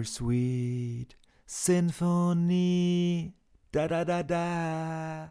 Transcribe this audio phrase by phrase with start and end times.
[0.00, 1.14] Bittersweet
[1.46, 3.34] Symphony.
[3.70, 5.30] Da da da da.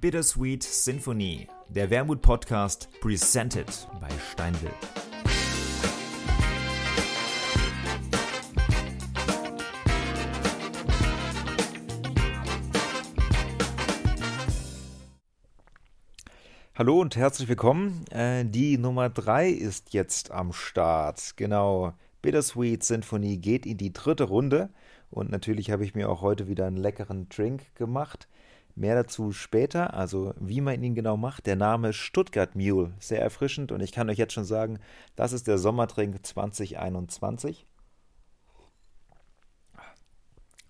[0.00, 3.66] Bittersweet Symphony, der Wermut-Podcast, presented
[4.00, 5.13] bei Steinwild.
[16.76, 18.04] Hallo und herzlich willkommen.
[18.10, 21.34] Äh, die Nummer 3 ist jetzt am Start.
[21.36, 24.70] Genau, Bittersweet Sinfonie geht in die dritte Runde.
[25.08, 28.26] Und natürlich habe ich mir auch heute wieder einen leckeren Drink gemacht.
[28.74, 31.46] Mehr dazu später, also wie man ihn genau macht.
[31.46, 34.80] Der Name Stuttgart Mule, sehr erfrischend und ich kann euch jetzt schon sagen,
[35.14, 37.66] das ist der Sommertrink 2021.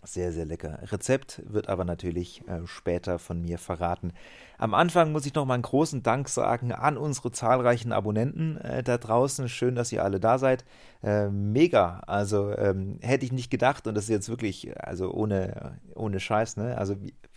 [0.06, 0.78] Sehr, sehr lecker.
[0.92, 4.12] Rezept wird aber natürlich äh, später von mir verraten.
[4.58, 8.82] Am Anfang muss ich noch mal einen großen Dank sagen an unsere zahlreichen Abonnenten äh,
[8.82, 9.48] da draußen.
[9.48, 10.64] Schön, dass ihr alle da seid.
[11.02, 12.00] Äh, mega.
[12.06, 16.58] Also ähm, hätte ich nicht gedacht und das ist jetzt wirklich, also ohne, ohne Scheiß,
[16.58, 16.76] ne?
[16.76, 16.96] Also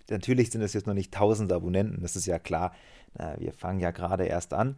[0.10, 2.74] natürlich sind es jetzt noch nicht tausend Abonnenten, das ist ja klar.
[3.38, 4.78] wir fangen ja gerade erst an.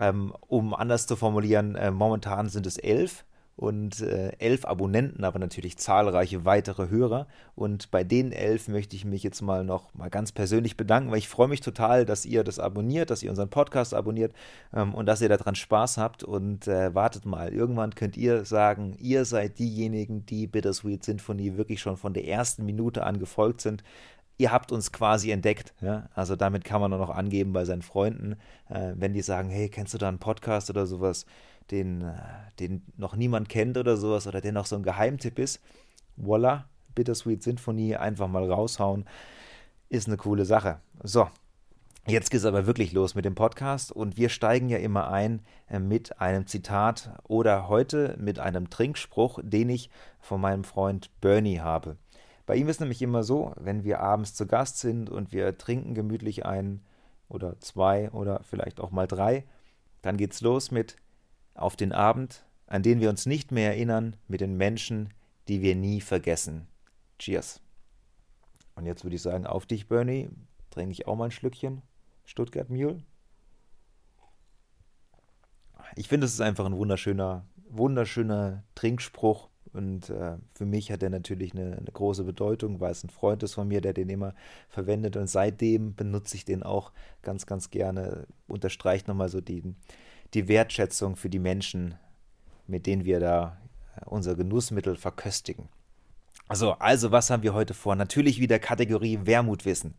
[0.00, 3.24] Ähm, um anders zu formulieren, äh, momentan sind es elf
[3.58, 7.26] und äh, elf Abonnenten, aber natürlich zahlreiche weitere Hörer.
[7.56, 11.18] Und bei den elf möchte ich mich jetzt mal noch mal ganz persönlich bedanken, weil
[11.18, 14.32] ich freue mich total, dass ihr das abonniert, dass ihr unseren Podcast abonniert
[14.72, 16.22] ähm, und dass ihr daran Spaß habt.
[16.22, 21.80] Und äh, wartet mal, irgendwann könnt ihr sagen, ihr seid diejenigen, die Bittersweet Sinfonie wirklich
[21.80, 23.82] schon von der ersten Minute an gefolgt sind
[24.40, 25.74] ihr habt uns quasi entdeckt.
[25.80, 26.08] Ja?
[26.14, 28.36] Also damit kann man auch noch angeben bei seinen Freunden,
[28.68, 31.26] äh, wenn die sagen, hey, kennst du da einen Podcast oder sowas?
[31.70, 32.14] Den, äh,
[32.58, 35.60] den noch niemand kennt oder sowas oder der noch so ein Geheimtipp ist,
[36.16, 39.04] voila, Bittersweet Sinfonie einfach mal raushauen,
[39.88, 40.80] ist eine coole Sache.
[41.02, 41.28] So,
[42.08, 45.42] Jetzt geht es aber wirklich los mit dem Podcast und wir steigen ja immer ein
[45.68, 51.60] äh, mit einem Zitat oder heute mit einem Trinkspruch, den ich von meinem Freund Bernie
[51.60, 51.98] habe.
[52.46, 55.92] Bei ihm ist nämlich immer so, wenn wir abends zu Gast sind und wir trinken
[55.92, 56.80] gemütlich ein
[57.28, 59.44] oder zwei oder vielleicht auch mal drei,
[60.00, 60.96] dann geht's los mit
[61.58, 65.12] auf den Abend, an den wir uns nicht mehr erinnern, mit den Menschen,
[65.48, 66.66] die wir nie vergessen.
[67.18, 67.60] Cheers.
[68.74, 70.28] Und jetzt würde ich sagen, auf dich, Bernie.
[70.70, 71.82] Trinke ich auch mal ein Schlückchen.
[72.24, 73.02] Stuttgart Mule.
[75.96, 79.48] Ich finde, es ist einfach ein wunderschöner, wunderschöner Trinkspruch.
[79.72, 83.42] Und äh, für mich hat er natürlich eine, eine, große Bedeutung, weil es ein Freund
[83.42, 84.34] ist von mir, der den immer
[84.68, 85.16] verwendet.
[85.16, 86.92] Und seitdem benutze ich den auch
[87.22, 88.26] ganz, ganz gerne.
[88.46, 89.76] Unterstreicht nochmal so den,
[90.34, 91.94] die Wertschätzung für die Menschen,
[92.66, 93.58] mit denen wir da
[93.96, 95.68] äh, unser Genussmittel verköstigen.
[96.48, 97.94] Also, also was haben wir heute vor?
[97.94, 99.94] Natürlich wieder Kategorie Wermutwissen.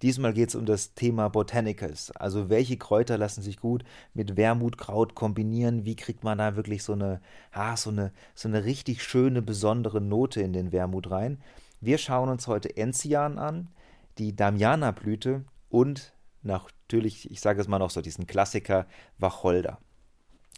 [0.00, 2.10] Diesmal geht es um das Thema Botanicals.
[2.12, 5.84] Also welche Kräuter lassen sich gut mit Wermutkraut kombinieren?
[5.84, 7.20] Wie kriegt man da wirklich so eine,
[7.52, 11.38] ah, so eine, so eine richtig schöne, besondere Note in den Wermut rein?
[11.82, 13.68] Wir schauen uns heute Enzian an,
[14.16, 18.86] die Damiana-Blüte und natürlich, ich sage es mal noch so, diesen Klassiker
[19.18, 19.78] Wacholder.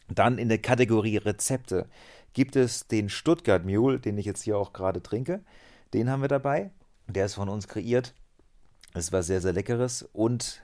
[0.08, 1.88] Dann in der Kategorie Rezepte
[2.32, 5.42] gibt es den Stuttgart Mule, den ich jetzt hier auch gerade trinke.
[5.94, 6.70] Den haben wir dabei.
[7.06, 8.14] Der ist von uns kreiert.
[8.94, 10.62] Es war sehr, sehr leckeres und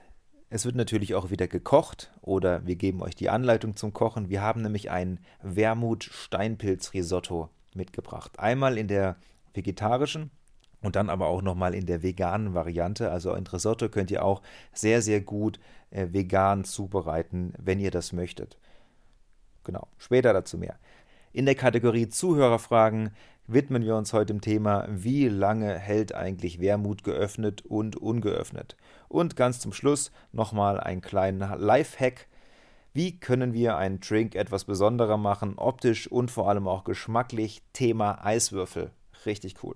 [0.51, 4.29] es wird natürlich auch wieder gekocht oder wir geben euch die Anleitung zum Kochen.
[4.29, 8.39] Wir haben nämlich ein Wermut-Steinpilz-Risotto mitgebracht.
[8.39, 9.17] Einmal in der
[9.53, 10.31] vegetarischen
[10.81, 13.11] und dann aber auch nochmal in der veganen Variante.
[13.11, 14.41] Also ein Risotto könnt ihr auch
[14.73, 15.59] sehr, sehr gut
[15.91, 18.57] äh, vegan zubereiten, wenn ihr das möchtet.
[19.63, 20.77] Genau, später dazu mehr.
[21.31, 23.11] In der Kategorie Zuhörerfragen
[23.45, 28.77] widmen wir uns heute dem Thema, wie lange hält eigentlich Wermut geöffnet und ungeöffnet.
[29.07, 32.27] Und ganz zum Schluss nochmal ein kleiner Lifehack.
[32.93, 37.61] Wie können wir einen Drink etwas besonderer machen, optisch und vor allem auch geschmacklich?
[37.73, 38.91] Thema Eiswürfel.
[39.25, 39.75] Richtig cool.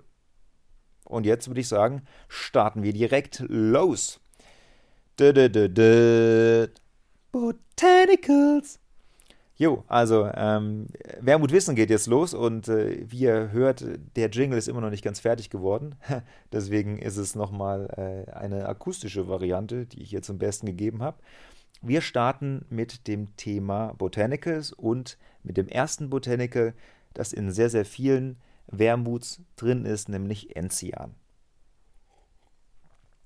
[1.05, 4.19] Und jetzt würde ich sagen, starten wir direkt los.
[7.31, 8.79] Botanicals.
[9.55, 10.87] Jo, also ähm,
[11.21, 13.85] Wermut Wissen geht jetzt los und äh, wie ihr hört,
[14.15, 15.95] der Jingle ist immer noch nicht ganz fertig geworden.
[16.51, 21.17] Deswegen ist es nochmal äh, eine akustische Variante, die ich hier zum Besten gegeben habe.
[21.83, 26.73] Wir starten mit dem Thema Botanicals und mit dem ersten Botanical,
[27.13, 28.37] das in sehr, sehr vielen
[28.77, 31.15] Wermuts drin ist, nämlich Enzian.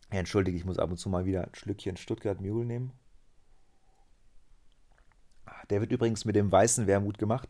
[0.10, 2.94] Entschuldige, ich muss ab und zu mal wieder ein Schlückchen Stuttgart Mule nehmen.
[5.46, 7.50] Ah, der wird übrigens mit dem weißen Wermut gemacht.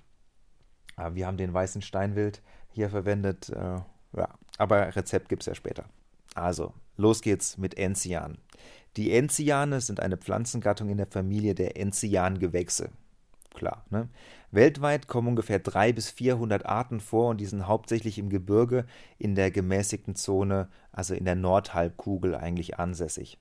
[0.96, 2.42] Ah, wir haben den weißen Steinwild
[2.72, 3.50] hier verwendet.
[3.50, 3.82] Äh,
[4.14, 5.86] ja, aber Rezept gibt es ja später.
[6.34, 8.40] Also, Los geht's mit Enzian.
[8.98, 12.90] Die Enziane sind eine Pflanzengattung in der Familie der Enzian-Gewächse.
[13.58, 14.08] Klar, ne?
[14.52, 18.86] Weltweit kommen ungefähr 300 bis 400 Arten vor und die sind hauptsächlich im Gebirge
[19.18, 23.40] in der gemäßigten Zone, also in der Nordhalbkugel eigentlich ansässig.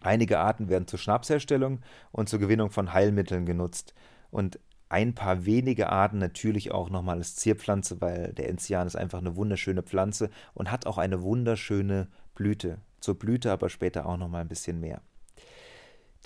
[0.00, 1.80] Einige Arten werden zur Schnapsherstellung
[2.12, 3.94] und zur Gewinnung von Heilmitteln genutzt
[4.30, 4.60] und
[4.90, 9.34] ein paar wenige Arten natürlich auch nochmal als Zierpflanze, weil der Enzian ist einfach eine
[9.34, 12.82] wunderschöne Pflanze und hat auch eine wunderschöne Blüte.
[13.00, 15.00] Zur Blüte aber später auch nochmal ein bisschen mehr.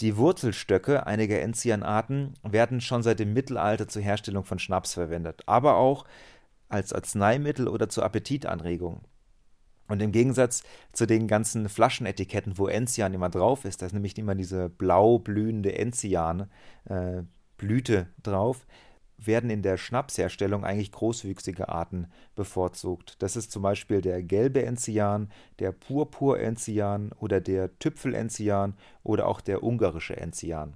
[0.00, 5.76] Die Wurzelstöcke einiger Enzianarten werden schon seit dem Mittelalter zur Herstellung von Schnaps verwendet, aber
[5.76, 6.04] auch
[6.68, 9.02] als Arzneimittel oder zur Appetitanregung.
[9.88, 10.62] Und im Gegensatz
[10.92, 15.18] zu den ganzen Flaschenetiketten, wo Enzian immer drauf ist, da ist nämlich immer diese blau
[15.18, 16.48] blühende Enzian
[16.86, 17.22] äh,
[18.22, 18.66] drauf,
[19.26, 23.16] werden in der Schnapsherstellung eigentlich großwüchsige Arten bevorzugt.
[23.20, 29.62] Das ist zum Beispiel der gelbe Enzian, der Purpur-Enzian oder der Tüpfel-Enzian oder auch der
[29.62, 30.74] ungarische Enzian.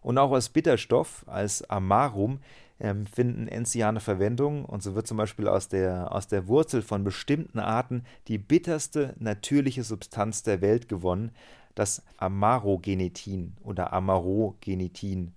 [0.00, 2.38] Und auch als Bitterstoff, als Amarum,
[2.78, 7.04] ähm, finden Enziane Verwendung und so wird zum Beispiel aus der, aus der Wurzel von
[7.04, 11.32] bestimmten Arten die bitterste natürliche Substanz der Welt gewonnen,
[11.74, 15.32] das Amarogenetin oder Amarogenetin.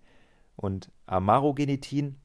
[0.60, 2.18] Und Amarogenitin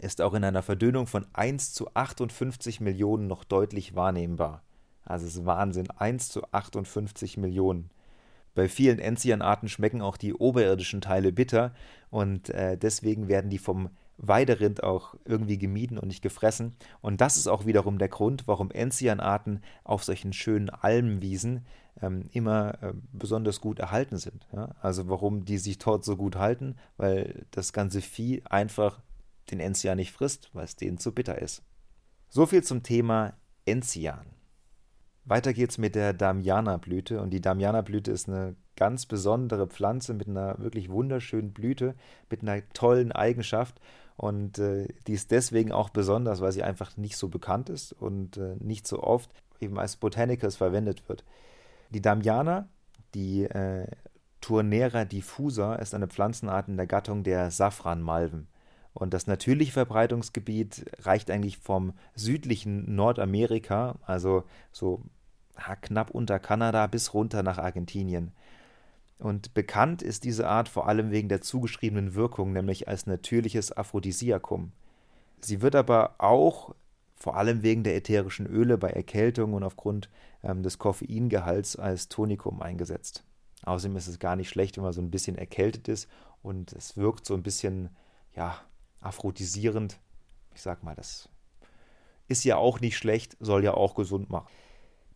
[0.00, 4.62] ist auch in einer Verdünnung von 1 zu 58 Millionen noch deutlich wahrnehmbar.
[5.04, 7.90] Also es ist Wahnsinn, 1 zu 58 Millionen.
[8.54, 11.74] Bei vielen Enzianarten schmecken auch die oberirdischen Teile bitter
[12.08, 16.76] und äh, deswegen werden die vom Weiderind auch irgendwie gemieden und nicht gefressen.
[17.00, 21.66] Und das ist auch wiederum der Grund, warum Enzianarten auf solchen schönen Almwiesen
[22.00, 24.46] ähm, immer äh, besonders gut erhalten sind.
[24.52, 24.74] Ja?
[24.80, 29.00] Also warum die sich dort so gut halten, weil das ganze Vieh einfach
[29.50, 31.62] den Enzian nicht frisst, weil es denen zu bitter ist.
[32.28, 34.26] So viel zum Thema Enzian.
[35.24, 40.58] Weiter geht's mit der Damiana-Blüte und die Damiana-Blüte ist eine ganz besondere Pflanze mit einer
[40.58, 41.94] wirklich wunderschönen Blüte,
[42.30, 43.80] mit einer tollen Eigenschaft
[44.22, 48.36] und äh, die ist deswegen auch besonders, weil sie einfach nicht so bekannt ist und
[48.36, 49.28] äh, nicht so oft
[49.58, 51.24] eben als Botanicals verwendet wird.
[51.90, 52.68] Die Damiana,
[53.14, 53.88] die äh,
[54.40, 58.46] Turnera diffusa, ist eine Pflanzenart in der Gattung der Safranmalven.
[58.94, 65.02] Und das natürliche Verbreitungsgebiet reicht eigentlich vom südlichen Nordamerika, also so
[65.80, 68.30] knapp unter Kanada, bis runter nach Argentinien.
[69.22, 74.72] Und bekannt ist diese Art vor allem wegen der zugeschriebenen Wirkung, nämlich als natürliches Aphrodisiakum.
[75.40, 76.74] Sie wird aber auch
[77.14, 80.08] vor allem wegen der ätherischen Öle bei Erkältung und aufgrund
[80.42, 83.22] ähm, des Koffeingehalts als Tonikum eingesetzt.
[83.64, 86.08] Außerdem ist es gar nicht schlecht, wenn man so ein bisschen erkältet ist
[86.42, 87.90] und es wirkt so ein bisschen,
[88.34, 88.60] ja,
[89.00, 90.00] aphrodisierend.
[90.52, 91.28] Ich sag mal, das
[92.26, 94.48] ist ja auch nicht schlecht, soll ja auch gesund machen.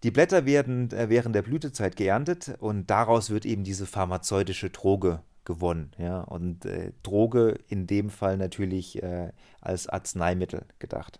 [0.07, 5.19] Die Blätter werden äh, während der Blütezeit geerntet und daraus wird eben diese pharmazeutische Droge
[5.45, 5.91] gewonnen.
[5.99, 6.21] Ja?
[6.21, 11.19] Und äh, Droge in dem Fall natürlich äh, als Arzneimittel gedacht.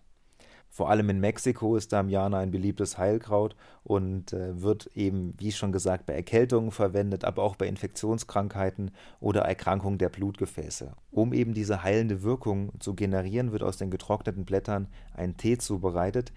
[0.69, 5.73] Vor allem in Mexiko ist Damiana ein beliebtes Heilkraut und äh, wird eben, wie schon
[5.73, 10.93] gesagt, bei Erkältungen verwendet, aber auch bei Infektionskrankheiten oder Erkrankungen der Blutgefäße.
[11.11, 16.33] Um eben diese heilende Wirkung zu generieren, wird aus den getrockneten Blättern ein Tee zubereitet.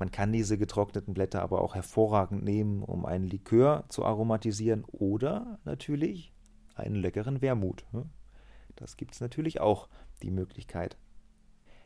[0.00, 5.58] Man kann diese getrockneten Blätter aber auch hervorragend nehmen, um einen Likör zu aromatisieren oder
[5.64, 6.32] natürlich
[6.74, 7.84] einen leckeren Wermut.
[7.92, 8.06] Ne?
[8.76, 9.88] Das gibt es natürlich auch,
[10.22, 10.96] die Möglichkeit.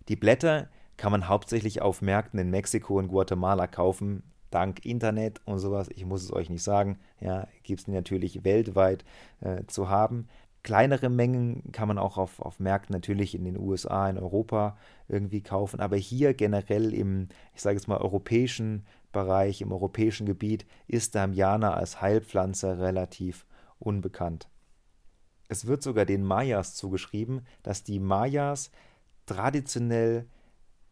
[0.08, 5.58] Die Blätter kann man hauptsächlich auf Märkten in Mexiko und Guatemala kaufen, dank Internet und
[5.58, 5.88] sowas.
[5.92, 7.00] Ich muss es euch nicht sagen.
[7.20, 9.04] Ja, gibt es natürlich weltweit
[9.40, 10.28] äh, zu haben.
[10.64, 14.78] Kleinere Mengen kann man auch auf, auf Märkten natürlich in den USA, in Europa
[15.08, 15.78] irgendwie kaufen.
[15.78, 21.74] Aber hier generell im, ich sage jetzt mal, europäischen Bereich, im europäischen Gebiet, ist Damiana
[21.74, 23.44] als Heilpflanze relativ
[23.78, 24.48] unbekannt.
[25.48, 28.70] Es wird sogar den Mayas zugeschrieben, dass die Mayas
[29.26, 30.26] traditionell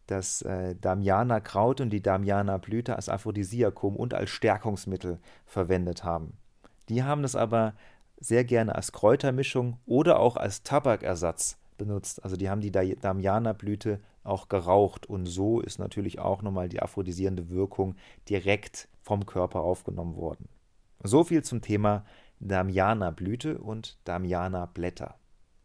[0.07, 6.37] das äh, Damiana-Kraut und die Damiana-Blüte als Aphrodisiakum und als Stärkungsmittel verwendet haben.
[6.91, 7.73] Die haben das aber
[8.23, 12.25] sehr gerne als Kräutermischung oder auch als Tabakersatz benutzt.
[12.25, 17.51] Also die haben die Damiana-Blüte auch geraucht und so ist natürlich auch nochmal die aphrodisierende
[17.51, 17.97] Wirkung
[18.29, 20.49] direkt vom Körper aufgenommen worden.
[21.03, 22.05] So viel zum Thema
[22.39, 25.17] Damiana-Blüte und Damiana-Blätter.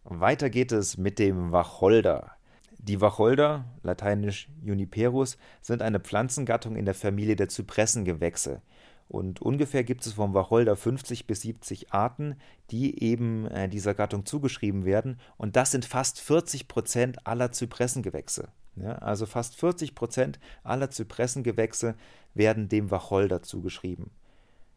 [0.03, 2.31] Weiter geht es mit dem Wacholder.
[2.79, 8.61] Die Wacholder, lateinisch Juniperus, sind eine Pflanzengattung in der Familie der Zypressengewächse.
[9.09, 12.35] Und ungefähr gibt es vom Wacholder 50 bis 70 Arten,
[12.71, 15.19] die eben äh, dieser Gattung zugeschrieben werden.
[15.37, 18.49] Und das sind fast 40 Prozent aller Zypressengewächse.
[18.75, 21.95] Ja, also fast 40 Prozent aller Zypressengewächse
[22.33, 24.11] werden dem Wacholder zugeschrieben.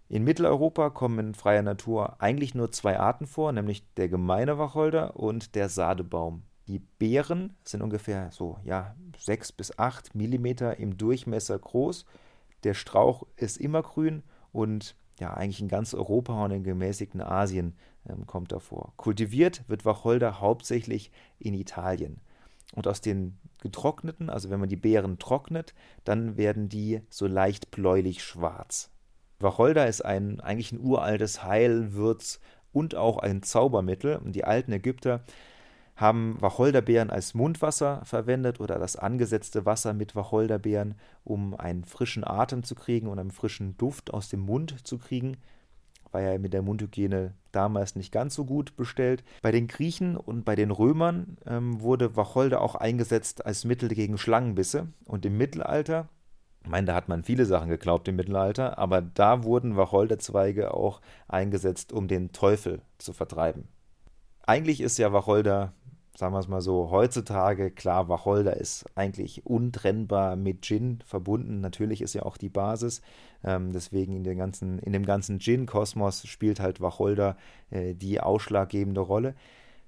[0.09, 5.17] In Mitteleuropa kommen in freier Natur eigentlich nur zwei Arten vor, nämlich der gemeine Wacholder
[5.17, 6.43] und der Sadebaum.
[6.67, 12.07] Die Beeren sind ungefähr so, ja, 6 bis 8 Millimeter im Durchmesser groß.
[12.65, 17.75] Der Strauch ist immergrün und ja, eigentlich in ganz Europa und in gemäßigten Asien
[18.09, 18.95] ähm, kommt er vor.
[18.97, 22.21] Kultiviert wird Wacholder hauptsächlich in Italien.
[22.75, 25.75] Und aus den getrockneten, also wenn man die Beeren trocknet,
[26.05, 28.91] dann werden die so leicht bläulich schwarz.
[29.39, 32.41] Wacholder ist ein eigentlich ein uraltes Heilwürz
[32.73, 34.17] und auch ein Zaubermittel.
[34.17, 35.25] Und die alten Ägypter
[36.01, 42.63] haben Wacholderbeeren als Mundwasser verwendet oder das angesetzte Wasser mit Wacholderbeeren, um einen frischen Atem
[42.63, 45.37] zu kriegen und einen frischen Duft aus dem Mund zu kriegen.
[46.11, 49.23] War ja mit der Mundhygiene damals nicht ganz so gut bestellt.
[49.43, 54.19] Bei den Griechen und bei den Römern ähm, wurde Wacholder auch eingesetzt als Mittel gegen
[54.19, 54.89] Schlangenbisse.
[55.05, 56.09] Und im Mittelalter,
[56.65, 61.01] ich meine, da hat man viele Sachen geglaubt im Mittelalter, aber da wurden Wacholderzweige auch
[61.29, 63.69] eingesetzt, um den Teufel zu vertreiben.
[64.51, 65.75] Eigentlich ist ja Wacholder
[66.21, 71.61] sagen wir es mal so, heutzutage, klar, Wacholder ist eigentlich untrennbar mit Gin verbunden.
[71.61, 73.01] Natürlich ist ja auch die Basis.
[73.43, 77.37] Ähm, deswegen in, ganzen, in dem ganzen Gin-Kosmos spielt halt Wacholder
[77.71, 79.35] äh, die ausschlaggebende Rolle.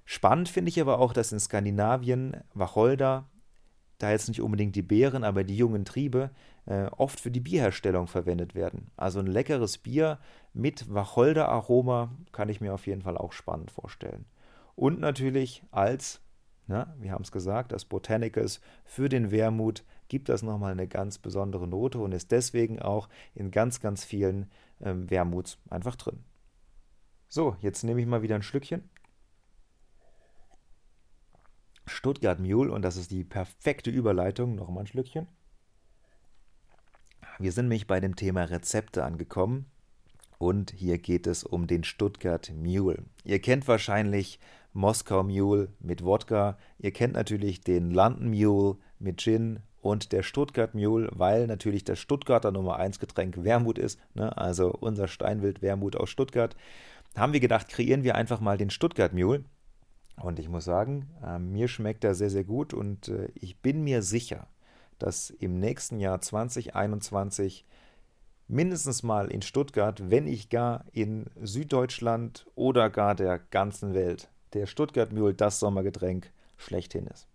[0.06, 3.26] Spannend finde ich aber auch, dass in Skandinavien Wacholder,
[3.98, 6.30] da jetzt nicht unbedingt die Beeren, aber die jungen Triebe,
[6.64, 8.90] äh, oft für die Bierherstellung verwendet werden.
[8.96, 10.18] Also ein leckeres Bier
[10.54, 14.24] mit Wacholderaroma kann ich mir auf jeden Fall auch spannend vorstellen.
[14.74, 16.20] Und natürlich als,
[16.66, 21.18] na, wir haben es gesagt, das Botanicals für den Wermut gibt das nochmal eine ganz
[21.18, 24.50] besondere Note und ist deswegen auch in ganz, ganz vielen
[24.80, 26.24] ähm, Wermuts einfach drin.
[27.28, 28.90] So, jetzt nehme ich mal wieder ein Schlückchen.
[31.86, 34.54] Stuttgart Mule und das ist die perfekte Überleitung.
[34.54, 35.26] Noch mal ein Schlückchen.
[37.38, 39.66] Wir sind nämlich bei dem Thema Rezepte angekommen
[40.38, 43.04] und hier geht es um den Stuttgart Mule.
[43.24, 44.38] Ihr kennt wahrscheinlich
[44.72, 46.56] Moskau Mule mit Wodka.
[46.78, 51.98] Ihr kennt natürlich den London Mule mit Gin und der Stuttgart Mule, weil natürlich das
[51.98, 54.36] Stuttgarter Nummer 1 Getränk Wermut ist, ne?
[54.36, 56.56] also unser Steinwild Wermut aus Stuttgart,
[57.16, 59.44] haben wir gedacht, kreieren wir einfach mal den Stuttgart Mule.
[60.20, 63.82] Und ich muss sagen, äh, mir schmeckt er sehr, sehr gut und äh, ich bin
[63.82, 64.46] mir sicher,
[64.98, 67.66] dass im nächsten Jahr 2021
[68.46, 74.66] mindestens mal in Stuttgart, wenn nicht gar in Süddeutschland oder gar der ganzen Welt der
[74.66, 77.26] Stuttgart Mule das Sommergetränk schlechthin ist.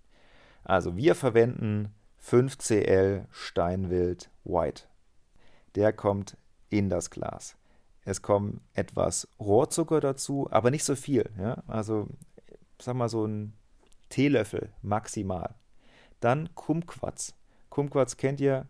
[0.63, 1.93] Also wir verwenden
[2.23, 4.83] 5cl Steinwild White.
[5.75, 6.37] Der kommt
[6.69, 7.55] in das Glas.
[8.03, 11.29] Es kommt etwas Rohrzucker dazu, aber nicht so viel.
[11.37, 11.63] Ja?
[11.67, 12.07] Also,
[12.81, 13.53] sag mal, so ein
[14.09, 15.55] Teelöffel maximal.
[16.19, 17.35] Dann Kumquats.
[17.69, 18.67] Kumquats kennt ihr,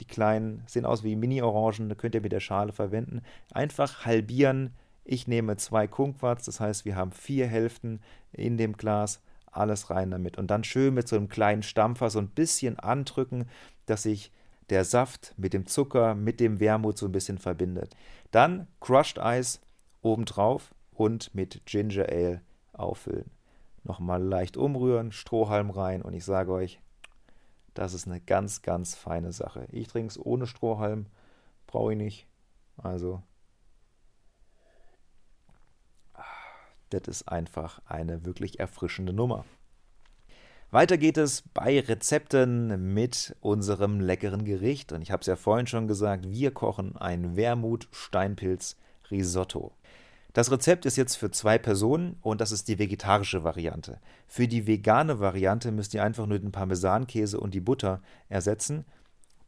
[0.00, 3.22] die kleinen, sehen aus wie Mini-Orangen, könnt ihr mit der Schale verwenden.
[3.52, 4.74] Einfach halbieren,
[5.04, 8.00] ich nehme zwei Kumquats, das heißt, wir haben vier Hälften
[8.32, 10.38] in dem Glas, alles rein damit.
[10.38, 13.46] Und dann schön mit so einem kleinen Stampfer so ein bisschen andrücken,
[13.86, 14.32] dass sich
[14.70, 17.94] der Saft mit dem Zucker, mit dem Wermut so ein bisschen verbindet.
[18.30, 19.60] Dann Crushed Eis
[20.00, 22.40] obendrauf und mit Ginger Ale
[22.72, 23.30] auffüllen.
[23.84, 26.80] Nochmal leicht umrühren, Strohhalm rein und ich sage euch,
[27.74, 29.66] das ist eine ganz, ganz feine Sache.
[29.70, 31.06] Ich trinke es ohne Strohhalm,
[31.66, 32.26] brauche ich nicht.
[32.76, 33.22] Also
[36.92, 39.44] Das ist einfach eine wirklich erfrischende Nummer.
[40.70, 44.92] Weiter geht es bei Rezepten mit unserem leckeren Gericht.
[44.92, 49.72] Und ich habe es ja vorhin schon gesagt, wir kochen ein Wermut-Steinpilz-Risotto.
[50.32, 54.00] Das Rezept ist jetzt für zwei Personen und das ist die vegetarische Variante.
[54.26, 58.86] Für die vegane Variante müsst ihr einfach nur den Parmesankäse und die Butter ersetzen.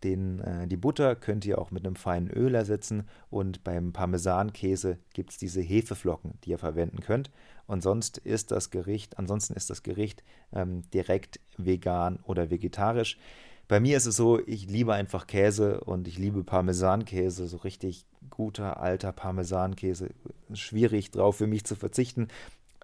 [0.05, 4.99] Den, äh, die Butter könnt ihr auch mit einem feinen Öl ersetzen und beim Parmesankäse
[5.15, 7.31] gibt es diese Hefeflocken, die ihr verwenden könnt.
[7.67, 13.19] Und sonst ist das Gericht, ansonsten ist das Gericht ähm, direkt vegan oder vegetarisch.
[13.67, 18.05] Bei mir ist es so, ich liebe einfach Käse und ich liebe Parmesankäse, so richtig
[18.29, 20.11] guter alter Parmesankäse.
[20.53, 22.29] Schwierig drauf für mich zu verzichten,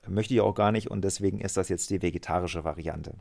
[0.08, 3.14] möchte ich auch gar nicht und deswegen ist das jetzt die vegetarische Variante.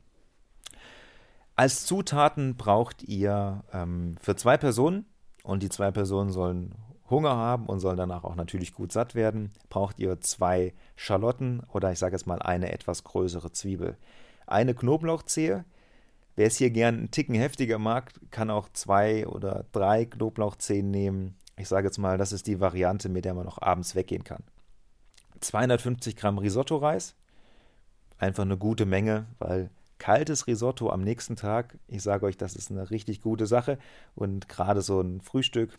[1.60, 5.06] Als Zutaten braucht ihr ähm, für zwei Personen,
[5.44, 6.74] und die zwei Personen sollen
[7.10, 11.92] Hunger haben und sollen danach auch natürlich gut satt werden, braucht ihr zwei Schalotten oder
[11.92, 13.98] ich sage jetzt mal eine etwas größere Zwiebel.
[14.48, 15.66] Eine Knoblauchzehe.
[16.38, 21.36] Wer es hier gern einen Ticken heftiger mag, kann auch zwei oder drei Knoblauchzehen nehmen.
[21.58, 24.44] Ich sage jetzt mal, das ist die Variante, mit der man noch abends weggehen kann.
[25.42, 27.16] 250 Gramm Risotto-Reis.
[28.18, 32.72] Einfach eine gute Menge, weil kaltes Risotto am nächsten Tag, ich sage euch, das ist
[32.72, 33.78] eine richtig gute Sache.
[34.16, 35.78] Und gerade so ein Frühstück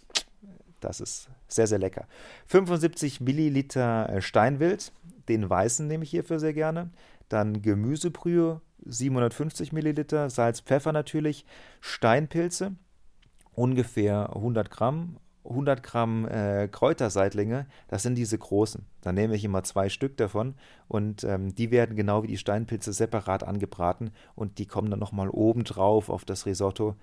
[0.80, 2.06] Das ist sehr, sehr lecker.
[2.46, 4.92] 75 Milliliter äh, Steinwild,
[5.28, 6.90] den weißen nehme ich hierfür sehr gerne.
[7.28, 11.44] Dann Gemüsebrühe, 750 Milliliter, Salz, Pfeffer natürlich,
[11.80, 12.72] Steinpilze,
[13.52, 15.16] ungefähr 100 Gramm,
[15.50, 18.86] 100 Gramm äh, Kräuterseitlinge, das sind diese großen.
[19.02, 20.54] Da nehme ich immer zwei Stück davon
[20.88, 25.28] und ähm, die werden genau wie die Steinpilze separat angebraten und die kommen dann nochmal
[25.28, 26.96] oben drauf auf das Risotto.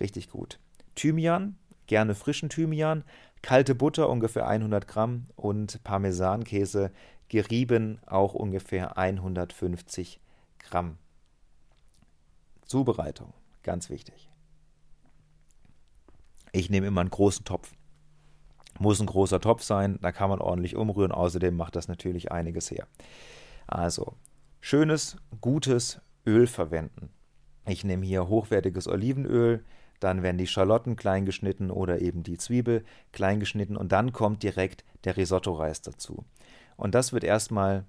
[0.00, 0.58] Richtig gut.
[0.94, 3.04] Thymian, gerne frischen Thymian,
[3.42, 6.90] kalte Butter ungefähr 100 Gramm und Parmesankäse
[7.28, 10.20] gerieben auch ungefähr 150
[10.58, 10.98] Gramm.
[12.66, 14.28] Zubereitung, ganz wichtig.
[16.52, 17.72] Ich nehme immer einen großen Topf.
[18.80, 21.12] Muss ein großer Topf sein, da kann man ordentlich umrühren.
[21.12, 22.86] Außerdem macht das natürlich einiges her.
[23.66, 24.14] Also,
[24.58, 27.10] schönes, gutes Öl verwenden.
[27.66, 29.66] Ich nehme hier hochwertiges Olivenöl,
[30.00, 32.82] dann werden die Schalotten klein geschnitten oder eben die Zwiebel
[33.12, 36.24] klein geschnitten und dann kommt direkt der Risotto-Reis dazu.
[36.78, 37.84] Und das wird erstmal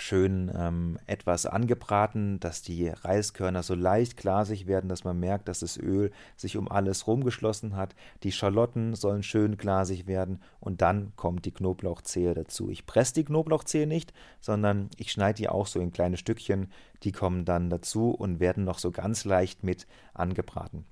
[0.00, 5.60] schön ähm, etwas angebraten, dass die Reiskörner so leicht glasig werden, dass man merkt, dass
[5.60, 7.94] das Öl sich um alles rumgeschlossen hat.
[8.22, 12.70] Die Schalotten sollen schön glasig werden und dann kommt die Knoblauchzehe dazu.
[12.70, 16.72] Ich presse die Knoblauchzehe nicht, sondern ich schneide die auch so in kleine Stückchen.
[17.02, 20.86] Die kommen dann dazu und werden noch so ganz leicht mit angebraten.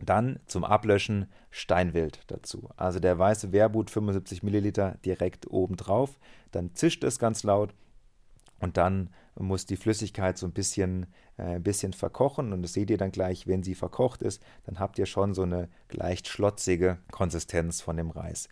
[0.00, 2.70] Dann zum Ablöschen Steinwild dazu.
[2.76, 6.18] Also der weiße Werbut 75 Milliliter direkt oben drauf.
[6.50, 7.72] Dann zischt es ganz laut
[8.62, 12.52] und dann muss die Flüssigkeit so ein bisschen, äh, bisschen verkochen.
[12.52, 15.42] Und das seht ihr dann gleich, wenn sie verkocht ist, dann habt ihr schon so
[15.42, 18.48] eine leicht schlotzige Konsistenz von dem Reis.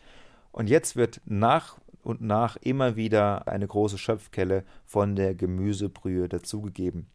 [0.50, 7.07] Und jetzt wird nach und nach immer wieder eine große Schöpfkelle von der Gemüsebrühe dazugegeben.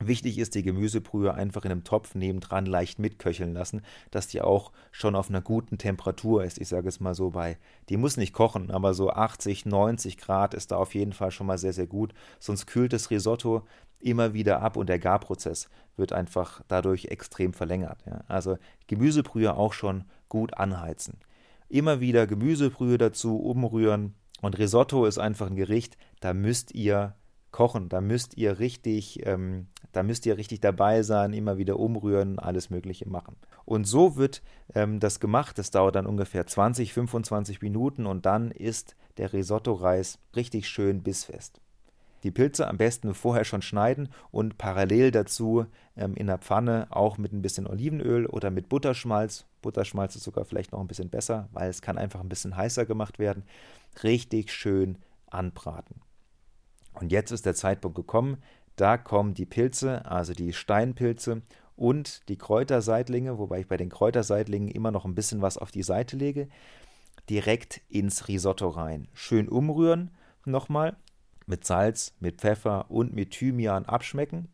[0.00, 4.70] Wichtig ist, die Gemüsebrühe einfach in einem Topf nebendran leicht mitköcheln lassen, dass die auch
[4.92, 6.60] schon auf einer guten Temperatur ist.
[6.60, 10.54] Ich sage es mal so bei, die muss nicht kochen, aber so 80, 90 Grad
[10.54, 12.14] ist da auf jeden Fall schon mal sehr, sehr gut.
[12.38, 13.62] Sonst kühlt das Risotto
[14.00, 17.98] immer wieder ab und der Garprozess wird einfach dadurch extrem verlängert.
[18.06, 18.22] Ja.
[18.28, 18.56] Also
[18.86, 21.18] Gemüsebrühe auch schon gut anheizen.
[21.68, 27.14] Immer wieder Gemüsebrühe dazu umrühren und Risotto ist einfach ein Gericht, da müsst ihr
[27.50, 27.88] kochen.
[27.88, 32.70] Da müsst ihr richtig, ähm, da müsst ihr richtig dabei sein, immer wieder umrühren, alles
[32.70, 33.36] Mögliche machen.
[33.64, 34.42] Und so wird
[34.74, 35.58] ähm, das gemacht.
[35.58, 41.60] Das dauert dann ungefähr 20, 25 Minuten und dann ist der Risotto-Reis richtig schön bissfest.
[42.24, 47.16] Die Pilze am besten vorher schon schneiden und parallel dazu ähm, in der Pfanne auch
[47.16, 49.46] mit ein bisschen Olivenöl oder mit Butterschmalz.
[49.62, 52.86] Butterschmalz ist sogar vielleicht noch ein bisschen besser, weil es kann einfach ein bisschen heißer
[52.86, 53.44] gemacht werden.
[54.02, 54.98] Richtig schön
[55.30, 56.00] anbraten.
[57.00, 58.38] Und jetzt ist der Zeitpunkt gekommen,
[58.76, 61.42] da kommen die Pilze, also die Steinpilze
[61.76, 65.82] und die Kräuterseitlinge, wobei ich bei den Kräuterseitlingen immer noch ein bisschen was auf die
[65.82, 66.48] Seite lege,
[67.30, 69.08] direkt ins Risotto rein.
[69.14, 70.10] Schön umrühren
[70.44, 70.96] nochmal
[71.46, 74.48] mit Salz, mit Pfeffer und mit Thymian abschmecken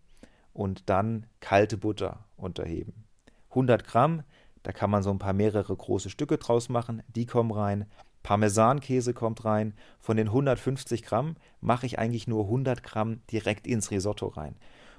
[0.52, 3.04] und dann kalte Butter unterheben.
[3.50, 4.22] 100 Gramm,
[4.62, 7.87] da kann man so ein paar mehrere große Stücke draus machen, die kommen rein.
[8.24, 9.74] Parmesankäse kommt rein.
[10.00, 14.56] Von den 150 Gramm mache ich eigentlich nur 100 Gramm direkt ins Risotto rein.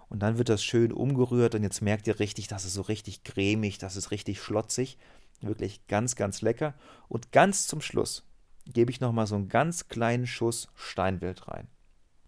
[0.07, 3.23] Und dann wird das schön umgerührt und jetzt merkt ihr richtig, das ist so richtig
[3.23, 4.97] cremig, das ist richtig schlotzig.
[5.41, 6.75] Wirklich ganz, ganz lecker.
[7.09, 8.23] Und ganz zum Schluss
[8.67, 11.67] gebe ich nochmal so einen ganz kleinen Schuss Steinwild rein.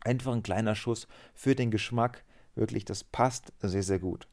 [0.01, 2.23] Einfach ein kleiner Schuss für den Geschmack.
[2.55, 4.27] Wirklich, das passt sehr, sehr gut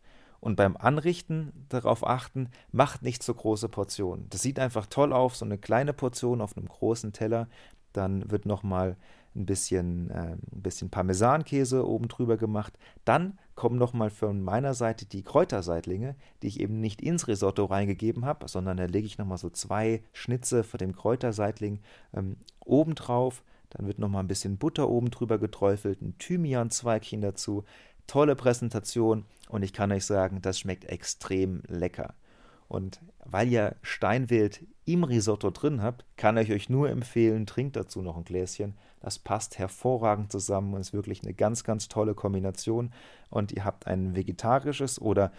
[0.45, 4.27] und beim Anrichten darauf achten, macht nicht so große Portionen.
[4.29, 7.49] Das sieht einfach toll auf, so eine kleine Portion auf einem großen Teller.
[7.95, 8.99] Dann wird nochmal
[9.35, 12.79] ein bisschen, äh, ein bisschen Parmesankäse oben drüber gemacht.
[13.07, 18.27] Dann kommen nochmal von meiner Seite die Kräuterseitlinge, die ich eben nicht ins Risotto reingegeben
[18.27, 21.81] habe, sondern da lege ich nochmal so zwei Schnitze von dem Kräuterseitling
[22.13, 23.43] ähm, oben drauf.
[23.71, 27.65] Dann wird nochmal ein bisschen Butter oben drüber geträufelt, ein Thymian-Zweigchen dazu.
[28.07, 32.15] Tolle Präsentation und ich kann euch sagen, das schmeckt extrem lecker.
[32.69, 38.03] Und weil ihr Steinwild im Risotto drin habt, kann ich euch nur empfehlen, trinkt dazu
[38.03, 38.75] noch ein Gläschen.
[39.01, 42.93] Das passt hervorragend zusammen und ist wirklich eine ganz, ganz tolle Kombination.
[43.31, 45.31] Und ihr habt ein vegetarisches oder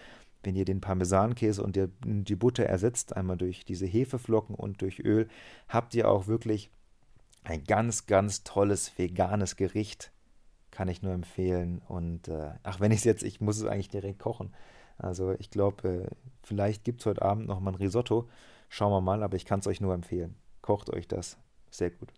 [0.44, 5.28] wenn ihr den Parmesankäse und die Butter ersetzt, einmal durch diese Hefeflocken und durch Öl,
[5.68, 6.70] habt ihr auch wirklich
[7.44, 10.12] ein ganz, ganz tolles veganes Gericht
[10.76, 11.82] kann ich nur empfehlen.
[11.88, 14.54] Und äh, ach, wenn ich es jetzt, ich muss es eigentlich direkt kochen.
[14.98, 16.08] Also ich glaube, äh,
[16.44, 18.28] vielleicht gibt es heute Abend noch mal ein Risotto.
[18.68, 20.36] Schauen wir mal, aber ich kann es euch nur empfehlen.
[20.62, 21.38] Kocht euch das.
[21.72, 22.12] Sehr gut.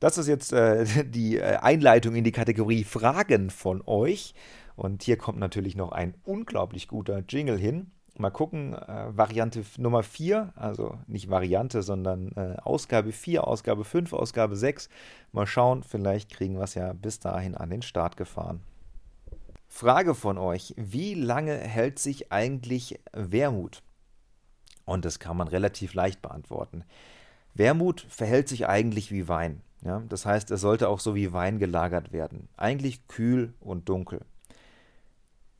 [0.00, 4.34] Das ist jetzt äh, die äh, Einleitung in die Kategorie Fragen von euch.
[4.74, 7.90] Und hier kommt natürlich noch ein unglaublich guter Jingle hin.
[8.20, 14.12] Mal gucken, äh, Variante Nummer 4, also nicht Variante, sondern äh, Ausgabe 4, Ausgabe 5,
[14.12, 14.90] Ausgabe 6.
[15.32, 18.60] Mal schauen, vielleicht kriegen wir es ja bis dahin an den Start gefahren.
[19.68, 23.82] Frage von euch, wie lange hält sich eigentlich Wermut?
[24.84, 26.84] Und das kann man relativ leicht beantworten.
[27.54, 29.62] Wermut verhält sich eigentlich wie Wein.
[29.82, 30.02] Ja?
[30.08, 32.48] Das heißt, es sollte auch so wie Wein gelagert werden.
[32.58, 34.20] Eigentlich kühl und dunkel.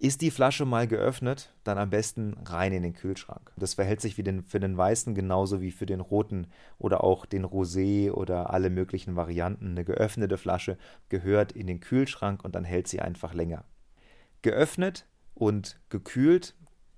[0.02, 3.52] Ist die Flasche mal geöffnet, dann am besten rein in den Kühlschrank.
[3.58, 6.46] Das verhält sich den, für den weißen genauso wie für den roten
[6.78, 9.72] oder auch den Rosé oder alle möglichen Varianten.
[9.72, 10.78] Eine geöffnete Flasche
[11.10, 13.66] gehört in den Kühlschrank und dann hält sie einfach länger.
[14.40, 16.54] Geöffnet und gekühlt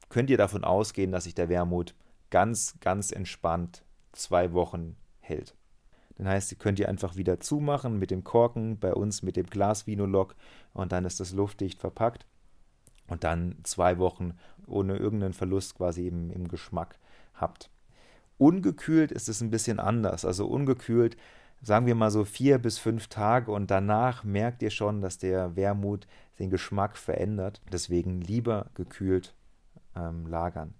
[0.09, 1.97] könnt ihr davon ausgehen, dass sich der Wermut
[2.31, 5.57] ganz, ganz entspannt zwei Wochen hält.
[6.19, 9.47] Dann heißt, ihr könnt ihr einfach wieder zumachen mit dem Korken, bei uns mit dem
[9.47, 10.37] Glas-Vinolog
[10.73, 12.27] und dann ist das luftdicht verpackt
[13.09, 14.35] und dann zwei Wochen
[14.67, 16.99] ohne irgendeinen Verlust quasi eben im Geschmack
[17.35, 17.71] habt.
[18.39, 20.25] Ungekühlt ist es ein bisschen anders.
[20.25, 21.17] Also ungekühlt,
[21.63, 25.55] sagen wir mal so vier bis fünf Tage und danach merkt ihr schon, dass der
[25.57, 26.07] Wermut
[26.39, 27.61] den Geschmack verändert.
[27.71, 29.35] Deswegen lieber gekühlt
[29.95, 30.75] ähm, lagern.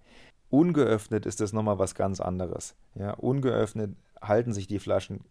[0.49, 2.75] Ungeöffnet ist das nochmal was ganz anderes.
[2.95, 5.21] Ja, ungeöffnet halten sich die Flaschen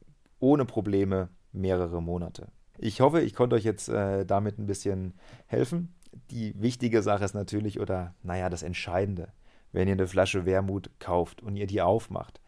[0.41, 2.49] ohne Probleme mehrere Monate.
[2.79, 5.13] Ich hoffe, ich konnte euch jetzt äh, damit ein bisschen
[5.47, 5.95] helfen
[6.31, 9.33] die wichtige Sache ist natürlich, oder naja, das Entscheidende,
[9.73, 12.41] wenn ihr eine Flasche Wermut kauft und ihr die aufmacht,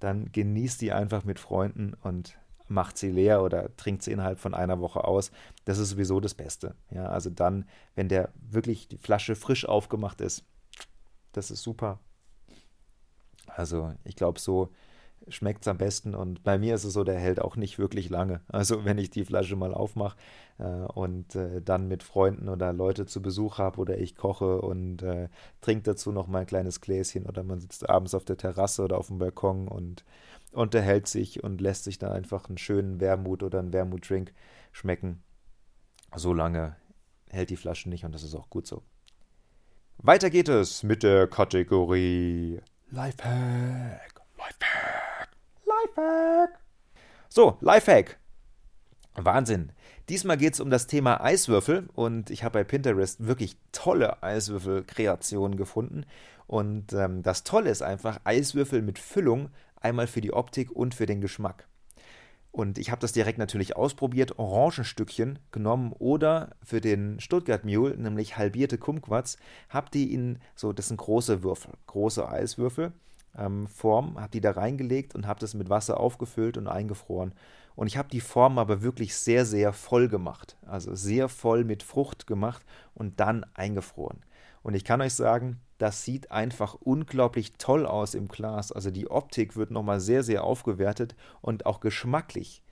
[0.00, 2.36] dann genießt die einfach mit Freunden und
[2.68, 5.30] macht sie leer oder trinkt sie innerhalb von einer Woche aus.
[5.64, 6.74] Das ist sowieso das Beste.
[6.90, 10.44] Ja, also dann, wenn der wirklich die Flasche frisch aufgemacht ist,
[11.32, 12.00] das ist super.
[13.46, 14.70] Also ich glaube, so
[15.28, 16.14] schmeckt es am besten.
[16.14, 18.40] Und bei mir ist es so, der hält auch nicht wirklich lange.
[18.48, 20.16] Also wenn ich die Flasche mal aufmache
[20.58, 25.02] äh, und äh, dann mit Freunden oder Leute zu Besuch habe oder ich koche und
[25.02, 25.28] äh,
[25.60, 28.98] trinke dazu noch mal ein kleines Gläschen oder man sitzt abends auf der Terrasse oder
[28.98, 30.04] auf dem Balkon und
[30.52, 34.32] unterhält sich und lässt sich dann einfach einen schönen Wermut oder einen Wermutdrink
[34.70, 35.22] schmecken.
[36.14, 36.76] So lange
[37.30, 38.82] hält die Flasche nicht und das ist auch gut so.
[39.98, 44.11] Weiter geht es mit der Kategorie Lifehack.
[45.96, 46.60] Lifehack.
[47.28, 48.18] So, Lifehack.
[49.14, 49.72] Wahnsinn.
[50.08, 55.56] Diesmal geht es um das Thema Eiswürfel und ich habe bei Pinterest wirklich tolle Eiswürfelkreationen
[55.56, 56.06] gefunden.
[56.46, 59.50] Und ähm, das Tolle ist einfach Eiswürfel mit Füllung,
[59.80, 61.66] einmal für die Optik und für den Geschmack.
[62.50, 68.36] Und ich habe das direkt natürlich ausprobiert, Orangenstückchen genommen oder für den Stuttgart Mule, nämlich
[68.36, 69.38] halbierte Kumquats,
[69.70, 72.92] habe die in so, das sind große Würfel, große Eiswürfel
[73.36, 77.32] ähm, Form, habe die da reingelegt und habe das mit Wasser aufgefüllt und eingefroren.
[77.74, 80.56] Und ich habe die Form aber wirklich sehr, sehr voll gemacht.
[80.66, 82.64] Also sehr voll mit Frucht gemacht
[82.94, 84.18] und dann eingefroren.
[84.62, 88.70] Und ich kann euch sagen, das sieht einfach unglaublich toll aus im Glas.
[88.70, 92.62] Also die Optik wird nochmal sehr, sehr aufgewertet und auch geschmacklich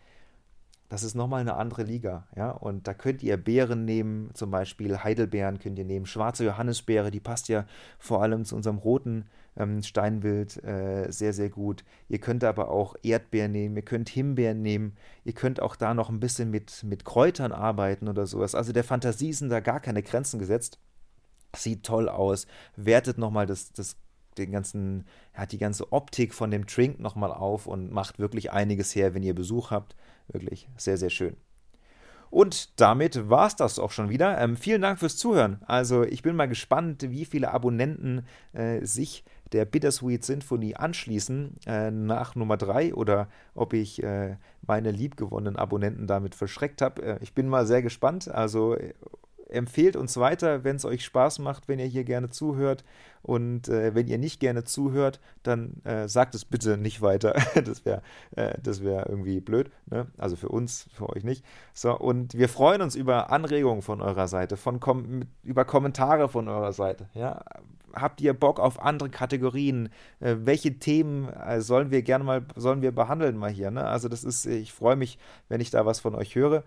[0.91, 2.27] das ist nochmal eine andere Liga.
[2.37, 2.51] Ja?
[2.51, 7.21] Und da könnt ihr Beeren nehmen, zum Beispiel Heidelbeeren könnt ihr nehmen, schwarze Johannisbeere, die
[7.21, 7.65] passt ja
[7.99, 9.27] vor allem zu unserem roten
[9.61, 11.85] ähm, Steinbild äh, sehr, sehr gut.
[12.09, 16.09] Ihr könnt aber auch Erdbeeren nehmen, ihr könnt Himbeeren nehmen, ihr könnt auch da noch
[16.09, 18.55] ein bisschen mit, mit Kräutern arbeiten oder sowas.
[18.55, 20.79] Also der Fantasie sind da gar keine Grenzen gesetzt.
[21.55, 22.47] Sieht toll aus,
[22.77, 23.97] wertet nochmal das, das
[24.39, 28.95] den ganzen, hat die ganze Optik von dem Drink nochmal auf und macht wirklich einiges
[28.95, 29.97] her, wenn ihr Besuch habt.
[30.29, 31.37] Wirklich sehr, sehr schön.
[32.31, 34.41] Und damit war es das auch schon wieder.
[34.41, 35.61] Ähm, vielen Dank fürs Zuhören.
[35.67, 41.91] Also ich bin mal gespannt, wie viele Abonnenten äh, sich der Bittersweet Sinfonie anschließen äh,
[41.91, 47.03] nach Nummer 3 oder ob ich äh, meine liebgewonnenen Abonnenten damit verschreckt habe.
[47.03, 48.29] Äh, ich bin mal sehr gespannt.
[48.29, 48.77] Also
[49.53, 52.85] empfehlt uns weiter, wenn es euch Spaß macht, wenn ihr hier gerne zuhört.
[53.23, 57.35] Und äh, wenn ihr nicht gerne zuhört, dann äh, sagt es bitte nicht weiter.
[57.65, 58.03] das wäre
[58.37, 59.71] äh, wär irgendwie blöd.
[59.87, 60.07] Ne?
[60.17, 61.45] Also für uns, für euch nicht.
[61.75, 66.49] So, und wir freuen uns über Anregungen von eurer Seite, von Kom über Kommentare von
[66.49, 67.09] eurer Seite.
[67.15, 67.45] Ja?
[67.93, 69.91] Habt ihr Bock auf andere Kategorien?
[70.21, 73.71] Äh, welche Themen äh, sollen wir gerne mal, sollen wir behandeln mal hier?
[73.71, 73.85] Ne?
[73.85, 76.65] Also das ist, ich freue mich, wenn ich da was von euch höre.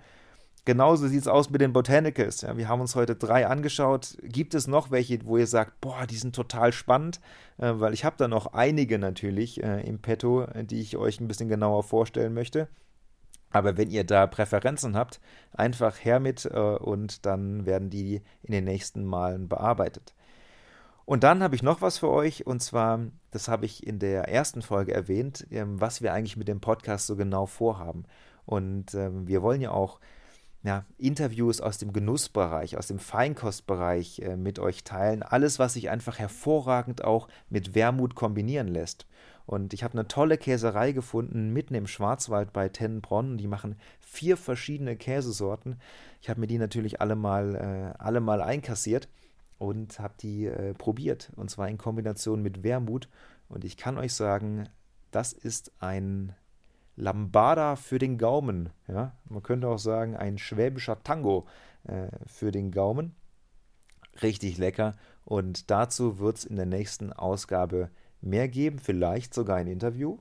[0.65, 2.41] Genauso sieht es aus mit den Botanicals.
[2.41, 4.17] Ja, wir haben uns heute drei angeschaut.
[4.23, 7.19] Gibt es noch welche, wo ihr sagt, boah, die sind total spannend?
[7.57, 11.27] Äh, weil ich habe da noch einige natürlich äh, im Petto, die ich euch ein
[11.27, 12.69] bisschen genauer vorstellen möchte.
[13.51, 15.19] Aber wenn ihr da Präferenzen habt,
[15.51, 20.15] einfach her mit äh, und dann werden die in den nächsten Malen bearbeitet.
[21.05, 24.29] Und dann habe ich noch was für euch, und zwar, das habe ich in der
[24.29, 28.05] ersten Folge erwähnt, ähm, was wir eigentlich mit dem Podcast so genau vorhaben.
[28.45, 29.99] Und ähm, wir wollen ja auch
[30.63, 35.21] ja, Interviews aus dem Genussbereich, aus dem Feinkostbereich äh, mit euch teilen.
[35.21, 39.05] Alles, was sich einfach hervorragend auch mit Wermut kombinieren lässt.
[39.45, 43.37] Und ich habe eine tolle Käserei gefunden, mitten im Schwarzwald bei Tennenbronn.
[43.37, 45.81] Die machen vier verschiedene Käsesorten.
[46.21, 49.09] Ich habe mir die natürlich alle mal, äh, alle mal einkassiert
[49.57, 51.33] und habe die äh, probiert.
[51.35, 53.09] Und zwar in Kombination mit Wermut.
[53.49, 54.69] Und ich kann euch sagen,
[55.11, 56.33] das ist ein
[56.95, 58.69] Lambada für den Gaumen.
[58.87, 59.15] Ja?
[59.25, 61.45] Man könnte auch sagen, ein schwäbischer Tango
[61.85, 63.15] äh, für den Gaumen.
[64.21, 64.93] Richtig lecker.
[65.25, 67.89] Und dazu wird es in der nächsten Ausgabe
[68.21, 70.17] mehr geben, vielleicht sogar ein Interview.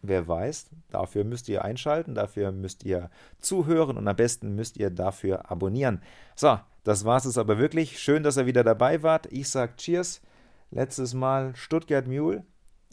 [0.00, 4.90] Wer weiß, dafür müsst ihr einschalten, dafür müsst ihr zuhören und am besten müsst ihr
[4.90, 6.02] dafür abonnieren.
[6.36, 7.98] So, das war es aber wirklich.
[7.98, 9.26] Schön, dass ihr wieder dabei wart.
[9.32, 10.22] Ich sage Cheers.
[10.70, 12.44] Letztes Mal Stuttgart Mule.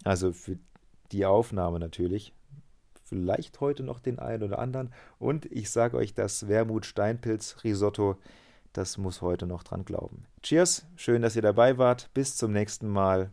[0.03, 0.57] Also für
[1.11, 2.33] die Aufnahme natürlich
[3.05, 4.91] vielleicht heute noch den einen oder anderen.
[5.19, 8.17] Und ich sage euch, das Wermut-Steinpilz-Risotto,
[8.73, 10.25] das muss heute noch dran glauben.
[10.41, 12.09] Cheers, schön, dass ihr dabei wart.
[12.13, 13.31] Bis zum nächsten Mal.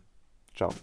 [0.55, 0.73] Ciao.